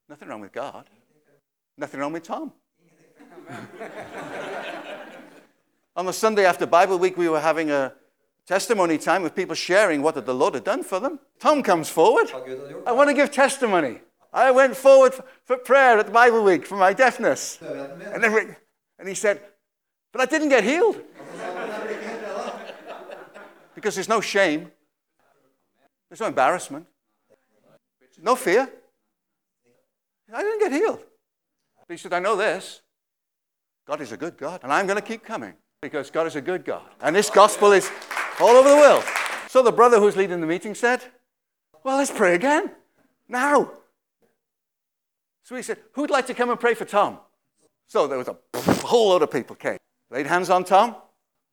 Nothing 0.10 0.30
wrong 0.30 0.42
with 0.42 0.52
God. 0.52 0.90
Nothing 1.78 2.00
wrong 2.00 2.14
with 2.14 2.24
Tom. 2.24 2.52
On 5.96 6.06
the 6.06 6.14
Sunday 6.14 6.46
after 6.46 6.66
Bible 6.66 6.98
week, 6.98 7.18
we 7.18 7.30
were 7.30 7.40
having 7.40 7.70
a 7.70 7.94
testimony 8.48 8.98
time 8.98 9.22
with 9.22 9.36
people 9.36 9.56
sharing 9.56 10.02
what 10.02 10.26
the 10.26 10.34
Lord 10.34 10.56
had 10.56 10.64
done 10.64 10.84
for 10.84 11.00
them. 11.00 11.20
Tom 11.40 11.62
comes 11.62 11.90
forward. 11.90 12.32
I 12.86 12.92
want 12.92 13.10
to 13.10 13.14
give 13.14 13.32
testimony. 13.32 14.00
I 14.34 14.50
went 14.52 14.76
forward 14.76 15.14
for- 15.46 15.58
prayer 15.58 16.00
at 16.00 16.08
the 16.08 16.12
Bible 16.12 16.44
week 16.44 16.66
for 16.66 16.76
my 16.76 16.92
deafness. 16.92 17.60
And, 17.62 18.26
every, 18.26 18.56
and 18.98 19.08
he 19.08 19.14
said, 19.14 19.42
But 20.12 20.22
I 20.22 20.26
didn't 20.26 20.50
get 20.50 20.64
healed. 20.64 21.00
because 23.76 23.96
there's 23.96 24.10
no 24.10 24.22
shame, 24.22 24.72
there's 26.10 26.20
no 26.20 26.28
embarrassment, 26.28 26.88
no 28.22 28.36
fear. 28.36 28.70
I 30.34 30.42
didn't 30.42 30.60
get 30.60 30.72
healed. 30.72 31.00
But 31.88 31.94
he 31.94 31.98
said, 31.98 32.14
I 32.14 32.20
know 32.20 32.36
this. 32.36 32.82
God 33.86 34.02
is 34.02 34.12
a 34.14 34.18
good 34.18 34.38
God, 34.38 34.62
and 34.64 34.72
I'm 34.72 34.88
going 34.88 34.96
to 35.00 35.06
keep 35.06 35.24
coming 35.24 35.54
because 35.82 36.10
God 36.10 36.26
is 36.26 36.36
a 36.36 36.42
good 36.42 36.64
God. 36.66 36.84
And 37.02 37.16
this 37.16 37.30
gospel 37.30 37.74
is 37.74 37.92
all 38.40 38.56
over 38.56 38.70
the 38.70 38.78
world. 38.78 39.04
So 39.50 39.62
the 39.62 39.72
brother 39.72 40.00
who's 40.00 40.16
leading 40.16 40.42
the 40.42 40.48
meeting 40.48 40.74
said, 40.74 41.04
Well, 41.84 41.98
let's 41.98 42.10
pray 42.10 42.34
again. 42.34 42.72
Now. 43.28 43.72
So 45.44 45.56
he 45.56 45.62
said, 45.62 45.78
Who'd 45.94 46.10
like 46.10 46.28
to 46.28 46.34
come 46.34 46.50
and 46.50 46.60
pray 46.60 46.74
for 46.74 46.86
Tom? 46.86 47.20
So 47.88 48.08
there 48.08 48.18
was 48.18 48.28
a 48.28 48.38
whole 48.86 49.10
load 49.10 49.22
of 49.22 49.32
people 49.32 49.56
came. 49.56 49.78
Laid 50.10 50.28
hands 50.28 50.50
on 50.50 50.64
Tom, 50.64 50.96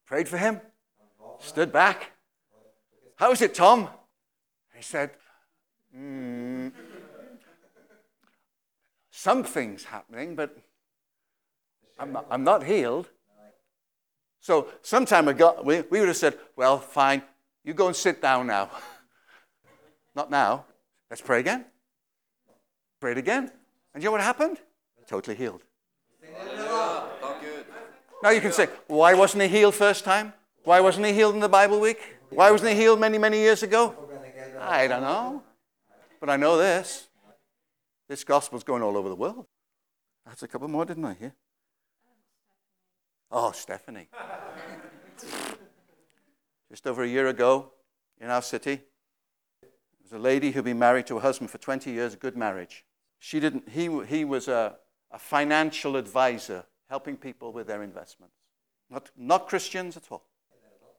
prayed 0.07 0.29
for 0.29 0.39
him, 0.39 0.61
stood 1.39 1.73
back. 1.73 2.13
How 3.17 3.33
is 3.33 3.43
it, 3.43 3.55
Tom? 3.55 3.89
He 4.75 4.83
said, 4.83 5.11
"Mm, 5.97 6.73
something's 9.11 9.85
happening, 9.85 10.35
but 10.35 10.57
I'm 11.99 12.13
not, 12.13 12.27
I'm 12.31 12.45
not 12.45 12.65
healed. 12.65 13.09
So 14.41 14.69
some 14.81 15.05
time 15.05 15.29
ago, 15.29 15.61
we, 15.63 15.83
we 15.91 16.01
would 16.01 16.09
have 16.09 16.17
said, 16.17 16.39
well, 16.57 16.79
fine, 16.79 17.23
you 17.63 17.75
go 17.75 17.87
and 17.89 17.95
sit 17.95 18.23
down 18.23 18.47
now. 18.47 18.71
not 20.15 20.31
now. 20.31 20.65
Let's 21.11 21.21
pray 21.21 21.41
again. 21.41 21.67
Prayed 23.01 23.19
again. 23.19 23.53
And 23.95 24.03
you 24.03 24.09
know 24.09 24.13
what 24.13 24.21
happened? 24.21 24.59
Totally 25.07 25.37
healed. 25.37 25.63
Now 28.23 28.31
you 28.31 28.41
can 28.41 28.53
say, 28.53 28.69
why 28.87 29.15
wasn't 29.15 29.43
he 29.45 29.49
healed 29.49 29.75
first 29.75 30.05
time? 30.05 30.35
Why 30.65 30.81
wasn't 30.81 31.07
he 31.07 31.13
healed 31.13 31.35
in 31.35 31.41
the 31.41 31.49
Bible 31.49 31.81
week? 31.81 32.17
Why 32.29 32.51
wasn't 32.51 32.73
he 32.73 32.77
healed 32.77 33.01
many, 33.01 33.19
many 33.19 33.39
years 33.39 33.63
ago? 33.63 33.95
I 34.61 34.87
don't 34.87 35.01
know. 35.01 35.43
But 36.21 36.29
I 36.29 36.37
know 36.37 36.59
this. 36.59 37.09
This 38.09 38.25
gospel's 38.25 38.63
going 38.63 38.83
all 38.83 38.97
over 38.97 39.09
the 39.09 39.15
world. 39.15 39.47
That's 40.27 40.43
a 40.43 40.49
couple 40.49 40.69
more, 40.69 40.85
didn't 40.85 41.05
I? 41.05 41.15
Here. 41.15 41.35
Oh, 43.31 43.53
Stephanie. 43.53 44.09
Just 46.71 46.87
over 46.87 47.03
a 47.03 47.09
year 47.09 47.29
ago 47.29 47.73
in 48.21 48.29
our 48.31 48.43
city, 48.43 48.77
there 49.63 49.71
was 50.03 50.13
a 50.13 50.19
lady 50.19 50.51
who'd 50.51 50.65
been 50.65 50.79
married 50.79 51.07
to 51.07 51.17
a 51.17 51.21
husband 51.21 51.51
for 51.51 51.59
20 51.59 51.91
years, 51.91 52.15
a 52.15 52.17
good 52.17 52.37
marriage. 52.37 52.85
She 53.21 53.39
didn't, 53.39 53.69
he, 53.69 53.89
he 54.07 54.25
was 54.25 54.49
a, 54.49 54.77
a 55.13 55.19
financial 55.19 55.97
advisor 55.97 56.65
helping 56.89 57.17
people 57.17 57.53
with 57.53 57.67
their 57.67 57.83
investments. 57.83 58.35
Not, 58.89 59.11
not 59.17 59.47
Christians 59.47 59.97
at 59.97 60.11
all. 60.11 60.25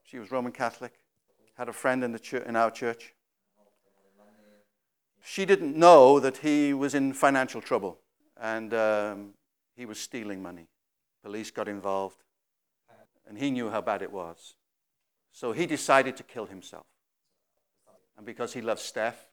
She 0.04 0.20
was 0.20 0.32
Roman 0.32 0.52
Catholic, 0.52 0.94
had 1.56 1.68
a 1.68 1.74
friend 1.74 2.04
in, 2.04 2.12
the 2.12 2.20
church, 2.20 2.46
in 2.48 2.56
our 2.56 2.72
church. 2.72 3.14
She 5.24 5.46
didn't 5.46 5.76
know 5.76 6.20
that 6.20 6.38
he 6.38 6.74
was 6.74 6.96
in 6.96 7.14
financial 7.14 7.60
trouble 7.60 8.00
and 8.40 8.74
um, 8.74 9.34
he 9.76 9.86
was 9.86 10.00
stealing 10.00 10.42
money. 10.42 10.68
Police 11.24 11.52
got 11.52 11.68
involved 11.68 12.24
and 13.28 13.38
he 13.38 13.52
knew 13.52 13.70
how 13.70 13.82
bad 13.82 14.02
it 14.02 14.12
was. 14.12 14.56
So 15.32 15.54
he 15.54 15.66
decided 15.66 16.18
to 16.18 16.24
kill 16.24 16.46
himself. 16.46 16.86
And 18.18 18.26
because 18.26 18.54
he 18.54 18.62
loved 18.62 18.82
Steph, 18.82 19.28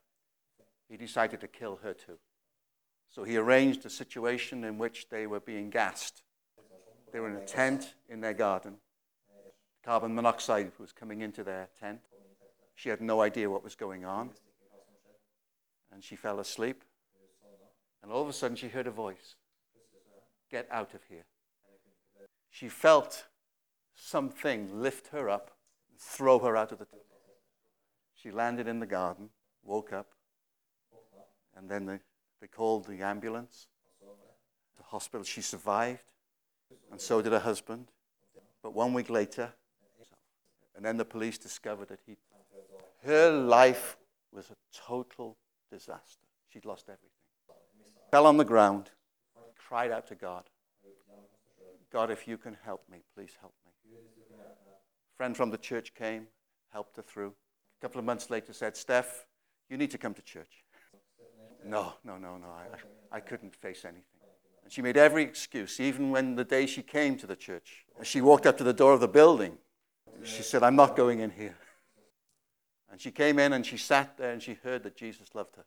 he 0.89 0.97
decided 0.97 1.41
to 1.41 1.49
kill 1.49 1.81
her 1.83 1.93
too. 1.93 2.19
So 3.11 3.25
he 3.25 3.37
arranged 3.37 3.85
a 3.87 3.91
situation 3.91 4.65
in 4.65 4.79
which 4.79 5.09
they 5.09 5.27
were 5.27 5.41
being 5.41 5.71
gassed. 5.71 6.23
They 7.13 7.21
were 7.21 7.31
in 7.31 7.37
a 7.37 7.45
tent 7.45 7.95
in 8.09 8.21
their 8.21 8.35
garden. 8.35 8.77
Carbon 9.85 10.15
monoxide 10.15 10.73
was 10.79 10.93
coming 10.93 11.23
into 11.23 11.43
their 11.43 11.69
tent. 11.81 12.01
She 12.75 12.91
had 12.91 13.01
no 13.01 13.23
idea 13.23 13.51
what 13.51 13.65
was 13.65 13.75
going 13.75 14.05
on. 14.05 14.31
And 15.93 16.05
she 16.05 16.17
fell 16.17 16.39
asleep. 16.39 16.85
And 18.03 18.13
all 18.13 18.23
of 18.23 18.29
a 18.29 18.33
sudden, 18.33 18.57
she 18.57 18.69
heard 18.69 18.87
a 18.87 18.91
voice 18.91 19.37
Get 20.51 20.69
out 20.71 20.95
of 20.95 21.01
here. 21.09 21.25
She 22.51 22.69
felt 22.69 23.27
something 23.95 24.81
lift 24.81 25.09
her 25.09 25.29
up 25.29 25.57
and 25.91 25.99
throw 25.99 26.39
her 26.39 26.57
out 26.57 26.73
of 26.73 26.79
the 26.79 26.87
tent. 26.87 27.03
She 28.15 28.31
landed 28.31 28.67
in 28.67 28.81
the 28.81 28.87
garden, 28.87 29.31
woke 29.63 29.93
up, 29.93 30.09
and 31.57 31.69
then 31.69 31.87
they, 31.87 31.99
they 32.41 32.47
called 32.47 32.87
the 32.87 33.03
ambulance, 33.03 33.67
the 34.77 34.85
hospital. 34.85 35.25
She 35.25 35.41
survived, 35.41 36.05
and 36.91 37.01
so 37.01 37.23
did 37.23 37.33
her 37.33 37.39
husband. 37.39 37.89
But 38.63 38.75
one 38.75 38.93
week 38.93 39.11
later, 39.11 39.53
and 40.77 40.85
then 40.85 40.97
the 40.97 41.05
police 41.05 41.39
discovered 41.39 41.89
that 41.89 42.01
he, 42.07 42.17
her 43.05 43.31
life 43.31 43.97
was 44.33 44.51
a 44.51 44.57
total 44.73 45.37
disaster. 45.71 46.27
She'd 46.53 46.65
lost 46.65 46.85
everything. 46.89 47.09
Fell 48.11 48.27
on 48.27 48.37
the 48.37 48.45
ground, 48.45 48.91
cried 49.57 49.91
out 49.91 50.07
to 50.09 50.15
God. 50.15 50.45
God, 51.91 52.11
if 52.11 52.29
you 52.29 52.37
can 52.37 52.57
help 52.65 52.83
me, 52.91 52.99
please 53.15 53.37
help 53.41 53.55
me. 53.65 53.73
A 53.95 55.17
friend 55.17 55.37
from 55.37 55.51
the 55.51 55.59
church 55.59 55.95
came, 55.95 56.27
helped 56.73 56.97
her 56.97 57.03
through. 57.03 57.35
A 57.79 57.81
couple 57.81 57.99
of 57.99 58.05
months 58.05 58.31
later 58.31 58.53
said, 58.53 58.77
Steph, 58.77 59.27
you 59.69 59.77
need 59.77 59.91
to 59.91 59.99
come 59.99 60.15
to 60.15 60.23
church. 60.23 60.65
No, 61.69 61.95
no, 62.05 62.17
no, 62.17 62.37
no. 62.37 62.49
I, 62.49 63.17
I 63.17 63.21
couldn't 63.21 63.55
face 63.55 63.85
anything. 63.85 64.03
And 64.65 64.73
she 64.73 64.83
made 64.83 64.97
every 64.97 65.23
excuse, 65.23 65.81
even 65.81 66.11
when 66.11 66.35
the 66.35 66.45
day 66.45 66.67
she 66.67 66.83
came 66.83 67.17
to 67.19 67.27
the 67.27 67.37
church. 67.37 67.85
She 68.03 68.21
walked 68.21 68.47
up 68.47 68.59
to 68.59 68.65
the 68.65 68.73
door 68.73 68.93
of 68.93 69.01
the 69.01 69.09
building, 69.09 69.59
she 70.25 70.43
said, 70.43 70.63
I'm 70.63 70.77
not 70.77 70.97
going 70.97 71.21
in 71.21 71.31
here. 71.31 71.57
And 72.91 73.01
she 73.01 73.11
came 73.11 73.39
in 73.39 73.53
and 73.53 73.65
she 73.65 73.77
sat 73.77 74.17
there 74.17 74.33
and 74.33 74.43
she 74.43 74.55
heard 74.55 74.83
that 74.83 74.97
Jesus 74.97 75.35
loved 75.35 75.57
her. 75.57 75.65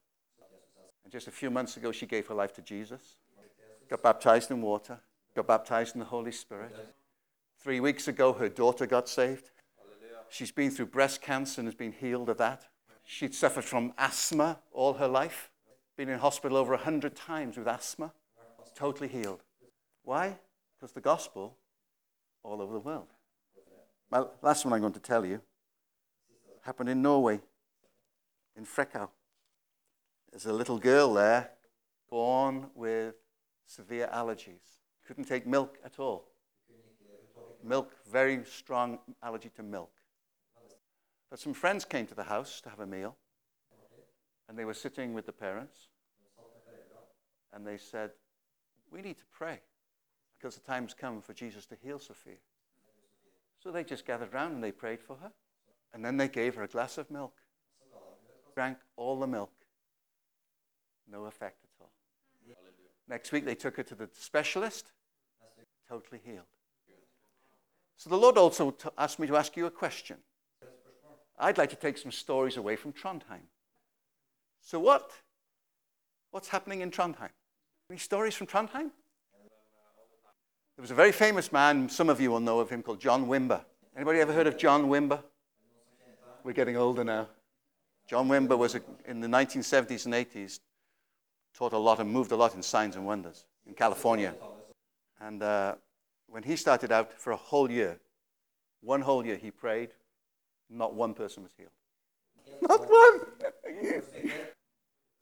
And 1.04 1.12
just 1.12 1.28
a 1.28 1.32
few 1.32 1.50
months 1.50 1.78
ago, 1.78 1.92
she 1.92 2.06
gave 2.06 2.28
her 2.28 2.36
life 2.36 2.54
to 2.54 2.62
Jesus, 2.62 3.18
got 3.90 4.04
baptized 4.04 4.52
in 4.52 4.62
water, 4.62 5.00
got 5.36 5.48
baptized 5.48 5.96
in 5.96 6.00
the 6.00 6.06
Holy 6.06 6.32
Spirit. 6.32 6.76
Three 7.60 7.80
weeks 7.80 8.08
ago, 8.08 8.34
her 8.34 8.50
daughter 8.50 8.86
got 8.86 9.08
saved. 9.08 9.52
She's 10.30 10.52
been 10.52 10.72
through 10.72 10.88
breast 10.88 11.22
cancer 11.22 11.62
and 11.62 11.68
has 11.68 11.76
been 11.76 11.92
healed 11.92 12.30
of 12.30 12.38
that. 12.38 12.66
She'd 13.04 13.36
suffered 13.36 13.66
from 13.66 13.94
asthma 13.98 14.60
all 14.72 14.94
her 14.94 15.08
life, 15.08 15.51
been 15.98 16.10
in 16.10 16.20
hospital 16.20 16.58
over 16.58 16.72
100 16.72 17.16
times 17.16 17.58
with 17.58 17.68
asthma, 17.68 18.14
totally 18.76 19.08
healed. 19.08 19.44
Why? 20.04 20.38
Because 20.80 20.94
the 20.94 21.02
gospel 21.02 21.58
all 22.44 22.62
over 22.62 22.74
the 22.74 22.80
world. 22.80 23.08
My 24.10 24.26
last 24.42 24.66
one 24.66 24.74
I'm 24.74 24.82
going 24.82 24.94
to 24.94 25.00
tell 25.00 25.26
you 25.26 25.42
happened 26.62 26.90
in 26.90 27.02
Norway, 27.02 27.40
in 28.56 28.66
Frekhaug. 28.66 29.10
There's 30.32 30.46
a 30.46 30.54
little 30.54 30.78
girl 30.78 31.14
there 31.14 31.52
born 32.10 32.68
with 32.76 33.16
severe 33.66 34.10
allergies. 34.14 34.80
Couldn't 35.06 35.26
take 35.26 35.48
milk 35.48 35.78
at 35.84 36.00
all. 36.00 36.28
Milk, 37.64 37.94
very 38.10 38.44
strong 38.46 39.00
allergy 39.24 39.50
to 39.56 39.64
milk. 39.64 39.92
But 41.30 41.40
some 41.40 41.54
friends 41.54 41.86
came 41.86 42.06
to 42.08 42.16
the 42.16 42.24
house 42.24 42.60
to 42.62 42.70
have 42.70 42.80
a 42.80 42.86
meal, 42.86 43.16
and 44.52 44.60
they 44.60 44.66
were 44.66 44.74
sitting 44.74 45.14
with 45.14 45.26
the 45.26 45.32
parents, 45.32 45.88
and 47.54 47.66
they 47.66 47.78
said, 47.78 48.12
We 48.92 49.02
need 49.02 49.18
to 49.20 49.24
pray 49.32 49.62
because 50.38 50.56
the 50.56 50.62
time's 50.62 50.94
come 50.94 51.22
for 51.22 51.34
Jesus 51.34 51.66
to 51.68 51.78
heal 51.82 52.00
Sophia. 52.00 52.36
So 53.64 53.72
they 53.72 53.86
just 53.86 54.06
gathered 54.06 54.34
around 54.34 54.52
and 54.52 54.62
they 54.62 54.74
prayed 54.74 55.00
for 55.00 55.16
her. 55.22 55.32
And 55.94 56.04
then 56.04 56.18
they 56.18 56.28
gave 56.28 56.56
her 56.56 56.64
a 56.64 56.68
glass 56.68 56.98
of 56.98 57.10
milk. 57.10 57.34
Drank 58.54 58.78
all 58.98 59.22
the 59.22 59.28
milk. 59.28 59.54
No 61.10 61.26
effect 61.26 61.64
at 61.64 61.70
all. 61.80 61.94
Next 63.08 63.32
week 63.32 63.46
they 63.46 63.56
took 63.56 63.78
her 63.78 63.84
to 63.84 63.96
the 63.96 64.10
specialist. 64.12 64.92
Totally 65.88 66.20
healed. 66.26 66.44
So 67.96 68.10
the 68.10 68.18
Lord 68.18 68.38
also 68.38 68.72
t- 68.72 68.90
asked 68.98 69.18
me 69.18 69.28
to 69.28 69.38
ask 69.38 69.56
you 69.56 69.66
a 69.66 69.72
question. 69.72 70.18
I'd 71.40 71.58
like 71.58 71.70
to 71.70 71.78
take 71.78 71.98
some 71.98 72.12
stories 72.12 72.58
away 72.58 72.76
from 72.76 72.92
Trondheim. 72.92 73.48
So 74.62 74.80
what? 74.80 75.12
What's 76.32 76.48
happening 76.48 76.82
in 76.82 76.92
Trondheim? 76.92 77.30
Any 77.90 78.00
stories 78.00 78.36
from 78.36 78.48
Trondheim? 78.48 78.92
There 80.76 80.84
was 80.84 80.92
a 80.92 80.96
very 80.96 81.12
famous 81.12 81.52
man, 81.52 81.90
some 81.90 82.10
of 82.10 82.22
you 82.22 82.32
will 82.32 82.40
know 82.40 82.60
of 82.60 82.70
him, 82.70 82.82
called 82.82 83.00
John 83.00 83.28
Wimber. 83.28 83.64
Anybody 83.96 84.20
ever 84.20 84.34
heard 84.34 84.48
of 84.48 84.58
John 84.58 84.86
Wimber? 84.86 85.22
We're 86.44 86.54
getting 86.54 86.78
older 86.78 87.04
now. 87.04 87.28
John 88.08 88.28
Wimber 88.28 88.58
was 88.58 88.76
a, 88.76 88.82
in 89.06 89.20
the 89.20 89.28
1970s 89.28 90.06
and 90.06 90.14
80s, 90.14 90.60
taught 91.54 91.74
a 91.74 91.78
lot 91.78 92.00
and 92.00 92.10
moved 92.10 92.32
a 92.32 92.36
lot 92.36 92.56
in 92.56 92.64
signs 92.64 92.96
and 92.96 93.06
wonders 93.06 93.46
in 93.68 93.74
California. 93.74 94.34
And 95.20 95.44
uh, 95.44 95.76
when 96.28 96.44
he 96.44 96.56
started 96.56 96.92
out 96.92 97.14
for 97.14 97.32
a 97.32 97.38
whole 97.38 97.70
year, 97.70 98.00
one 98.82 99.02
whole 99.02 99.26
year 99.26 99.36
he 99.36 99.52
prayed, 99.52 99.90
not 100.70 100.96
one 100.96 101.14
person 101.14 101.44
was 101.44 101.52
healed. 101.58 101.72
Not 102.62 102.88
one. 102.90 103.22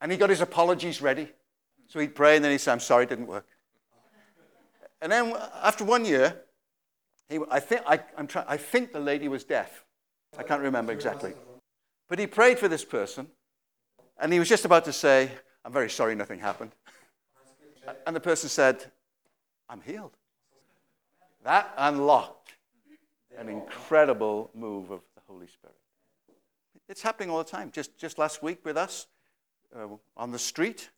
and 0.00 0.12
he 0.12 0.18
got 0.18 0.30
his 0.30 0.40
apologies 0.40 1.00
ready. 1.00 1.28
So 1.88 1.98
he'd 1.98 2.14
pray 2.14 2.36
and 2.36 2.44
then 2.44 2.52
he'd 2.52 2.58
say, 2.58 2.72
I'm 2.72 2.80
sorry, 2.80 3.04
it 3.04 3.08
didn't 3.08 3.26
work. 3.26 3.46
And 5.02 5.10
then 5.10 5.34
after 5.62 5.84
one 5.84 6.04
year, 6.04 6.42
he, 7.28 7.38
I, 7.50 7.60
think, 7.60 7.82
I, 7.86 8.00
I'm 8.16 8.26
try, 8.26 8.44
I 8.46 8.56
think 8.56 8.92
the 8.92 9.00
lady 9.00 9.28
was 9.28 9.44
deaf. 9.44 9.84
I 10.38 10.42
can't 10.42 10.62
remember 10.62 10.92
exactly. 10.92 11.32
But 12.08 12.18
he 12.18 12.26
prayed 12.26 12.58
for 12.58 12.68
this 12.68 12.84
person, 12.84 13.28
and 14.18 14.32
he 14.32 14.38
was 14.38 14.48
just 14.48 14.64
about 14.64 14.84
to 14.84 14.92
say, 14.92 15.30
I'm 15.64 15.72
very 15.72 15.90
sorry 15.90 16.14
nothing 16.14 16.40
happened. 16.40 16.72
And 18.06 18.14
the 18.14 18.20
person 18.20 18.48
said, 18.48 18.84
I'm 19.68 19.80
healed. 19.80 20.16
That 21.44 21.72
unlocked 21.76 22.54
an 23.38 23.48
incredible 23.48 24.50
move 24.54 24.90
of 24.90 25.00
the 25.14 25.22
Holy 25.26 25.46
Spirit. 25.46 25.76
It's 26.90 27.02
happening 27.02 27.30
all 27.30 27.38
the 27.38 27.44
time. 27.44 27.70
Just, 27.70 27.96
just 27.96 28.18
last 28.18 28.42
week 28.42 28.64
with 28.64 28.76
us 28.76 29.06
uh, 29.76 29.86
on 30.16 30.32
the 30.32 30.40
street, 30.40 30.90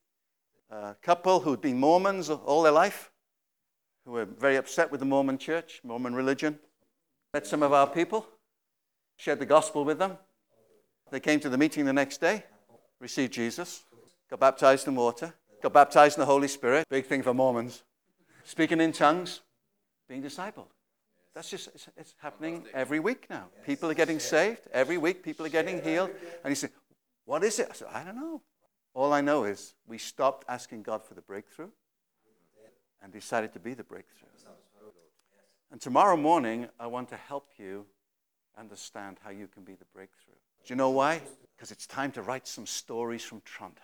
a 0.70 0.96
couple 1.02 1.40
who'd 1.40 1.61
been 1.61 1.78
Mormons 1.78 2.31
all 2.31 2.62
their 2.62 2.72
life, 2.72 3.12
who 4.07 4.12
were 4.12 4.24
very 4.24 4.57
upset 4.57 4.90
with 4.90 5.00
the 5.00 5.07
Mormon 5.07 5.37
church, 5.37 5.83
Mormon 5.85 6.14
religion, 6.14 6.59
met 7.35 7.46
some 7.46 7.62
of 7.62 7.74
our 7.74 7.87
people, 7.87 8.26
shared 9.18 9.38
the 9.38 9.44
gospel 9.44 9.85
with 9.85 9.98
them. 9.98 10.16
They 11.11 11.20
came 11.20 11.40
to 11.40 11.50
the 11.50 11.59
meeting 11.59 11.85
the 11.85 11.92
next 11.92 12.22
day, 12.22 12.44
received 12.98 13.35
Jesus, 13.35 13.85
got 14.31 14.40
baptized 14.40 14.88
in 14.88 14.94
water, 14.94 15.35
got 15.62 15.74
baptized 15.74 16.16
in 16.16 16.20
the 16.20 16.26
Holy 16.26 16.48
Spirit. 16.48 16.87
Big 16.88 17.05
thing 17.05 17.22
for 17.22 17.35
Mormons. 17.35 17.83
Speaking 18.44 18.81
in 18.81 18.92
tongues, 18.92 19.42
being 20.09 20.22
discipled. 20.22 20.68
That's 21.34 21.48
just, 21.48 21.68
it's, 21.68 21.88
it's 21.96 22.14
happening 22.18 22.64
every 22.74 23.00
week 23.00 23.26
now. 23.30 23.46
People 23.64 23.90
are 23.90 23.94
getting 23.94 24.20
saved. 24.20 24.60
Every 24.72 24.98
week, 24.98 25.22
people 25.22 25.46
are 25.46 25.50
getting 25.50 25.82
healed. 25.82 26.10
And 26.44 26.50
you 26.50 26.54
say, 26.54 26.68
What 27.24 27.42
is 27.42 27.58
it? 27.58 27.68
I 27.70 27.74
said, 27.74 27.88
I 27.92 28.04
don't 28.04 28.16
know. 28.16 28.42
All 28.94 29.12
I 29.12 29.22
know 29.22 29.44
is 29.44 29.74
we 29.86 29.96
stopped 29.96 30.44
asking 30.48 30.82
God 30.82 31.02
for 31.04 31.14
the 31.14 31.22
breakthrough 31.22 31.70
and 33.02 33.12
decided 33.12 33.52
to 33.54 33.58
be 33.58 33.72
the 33.74 33.84
breakthrough. 33.84 34.28
And 35.70 35.80
tomorrow 35.80 36.18
morning, 36.18 36.68
I 36.78 36.86
want 36.86 37.08
to 37.08 37.16
help 37.16 37.48
you 37.56 37.86
understand 38.58 39.16
how 39.24 39.30
you 39.30 39.48
can 39.48 39.64
be 39.64 39.74
the 39.74 39.86
breakthrough. 39.94 40.34
Do 40.64 40.72
you 40.72 40.76
know 40.76 40.90
why? 40.90 41.22
Because 41.56 41.70
it's 41.70 41.86
time 41.86 42.12
to 42.12 42.22
write 42.22 42.46
some 42.46 42.66
stories 42.66 43.24
from 43.24 43.40
Trondheim. 43.40 43.78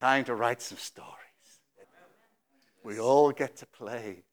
Time 0.00 0.24
to 0.24 0.34
write 0.34 0.60
some 0.60 0.78
stories. 0.78 1.14
We 2.82 2.98
all 2.98 3.30
get 3.30 3.56
to 3.58 3.66
play 3.66 4.24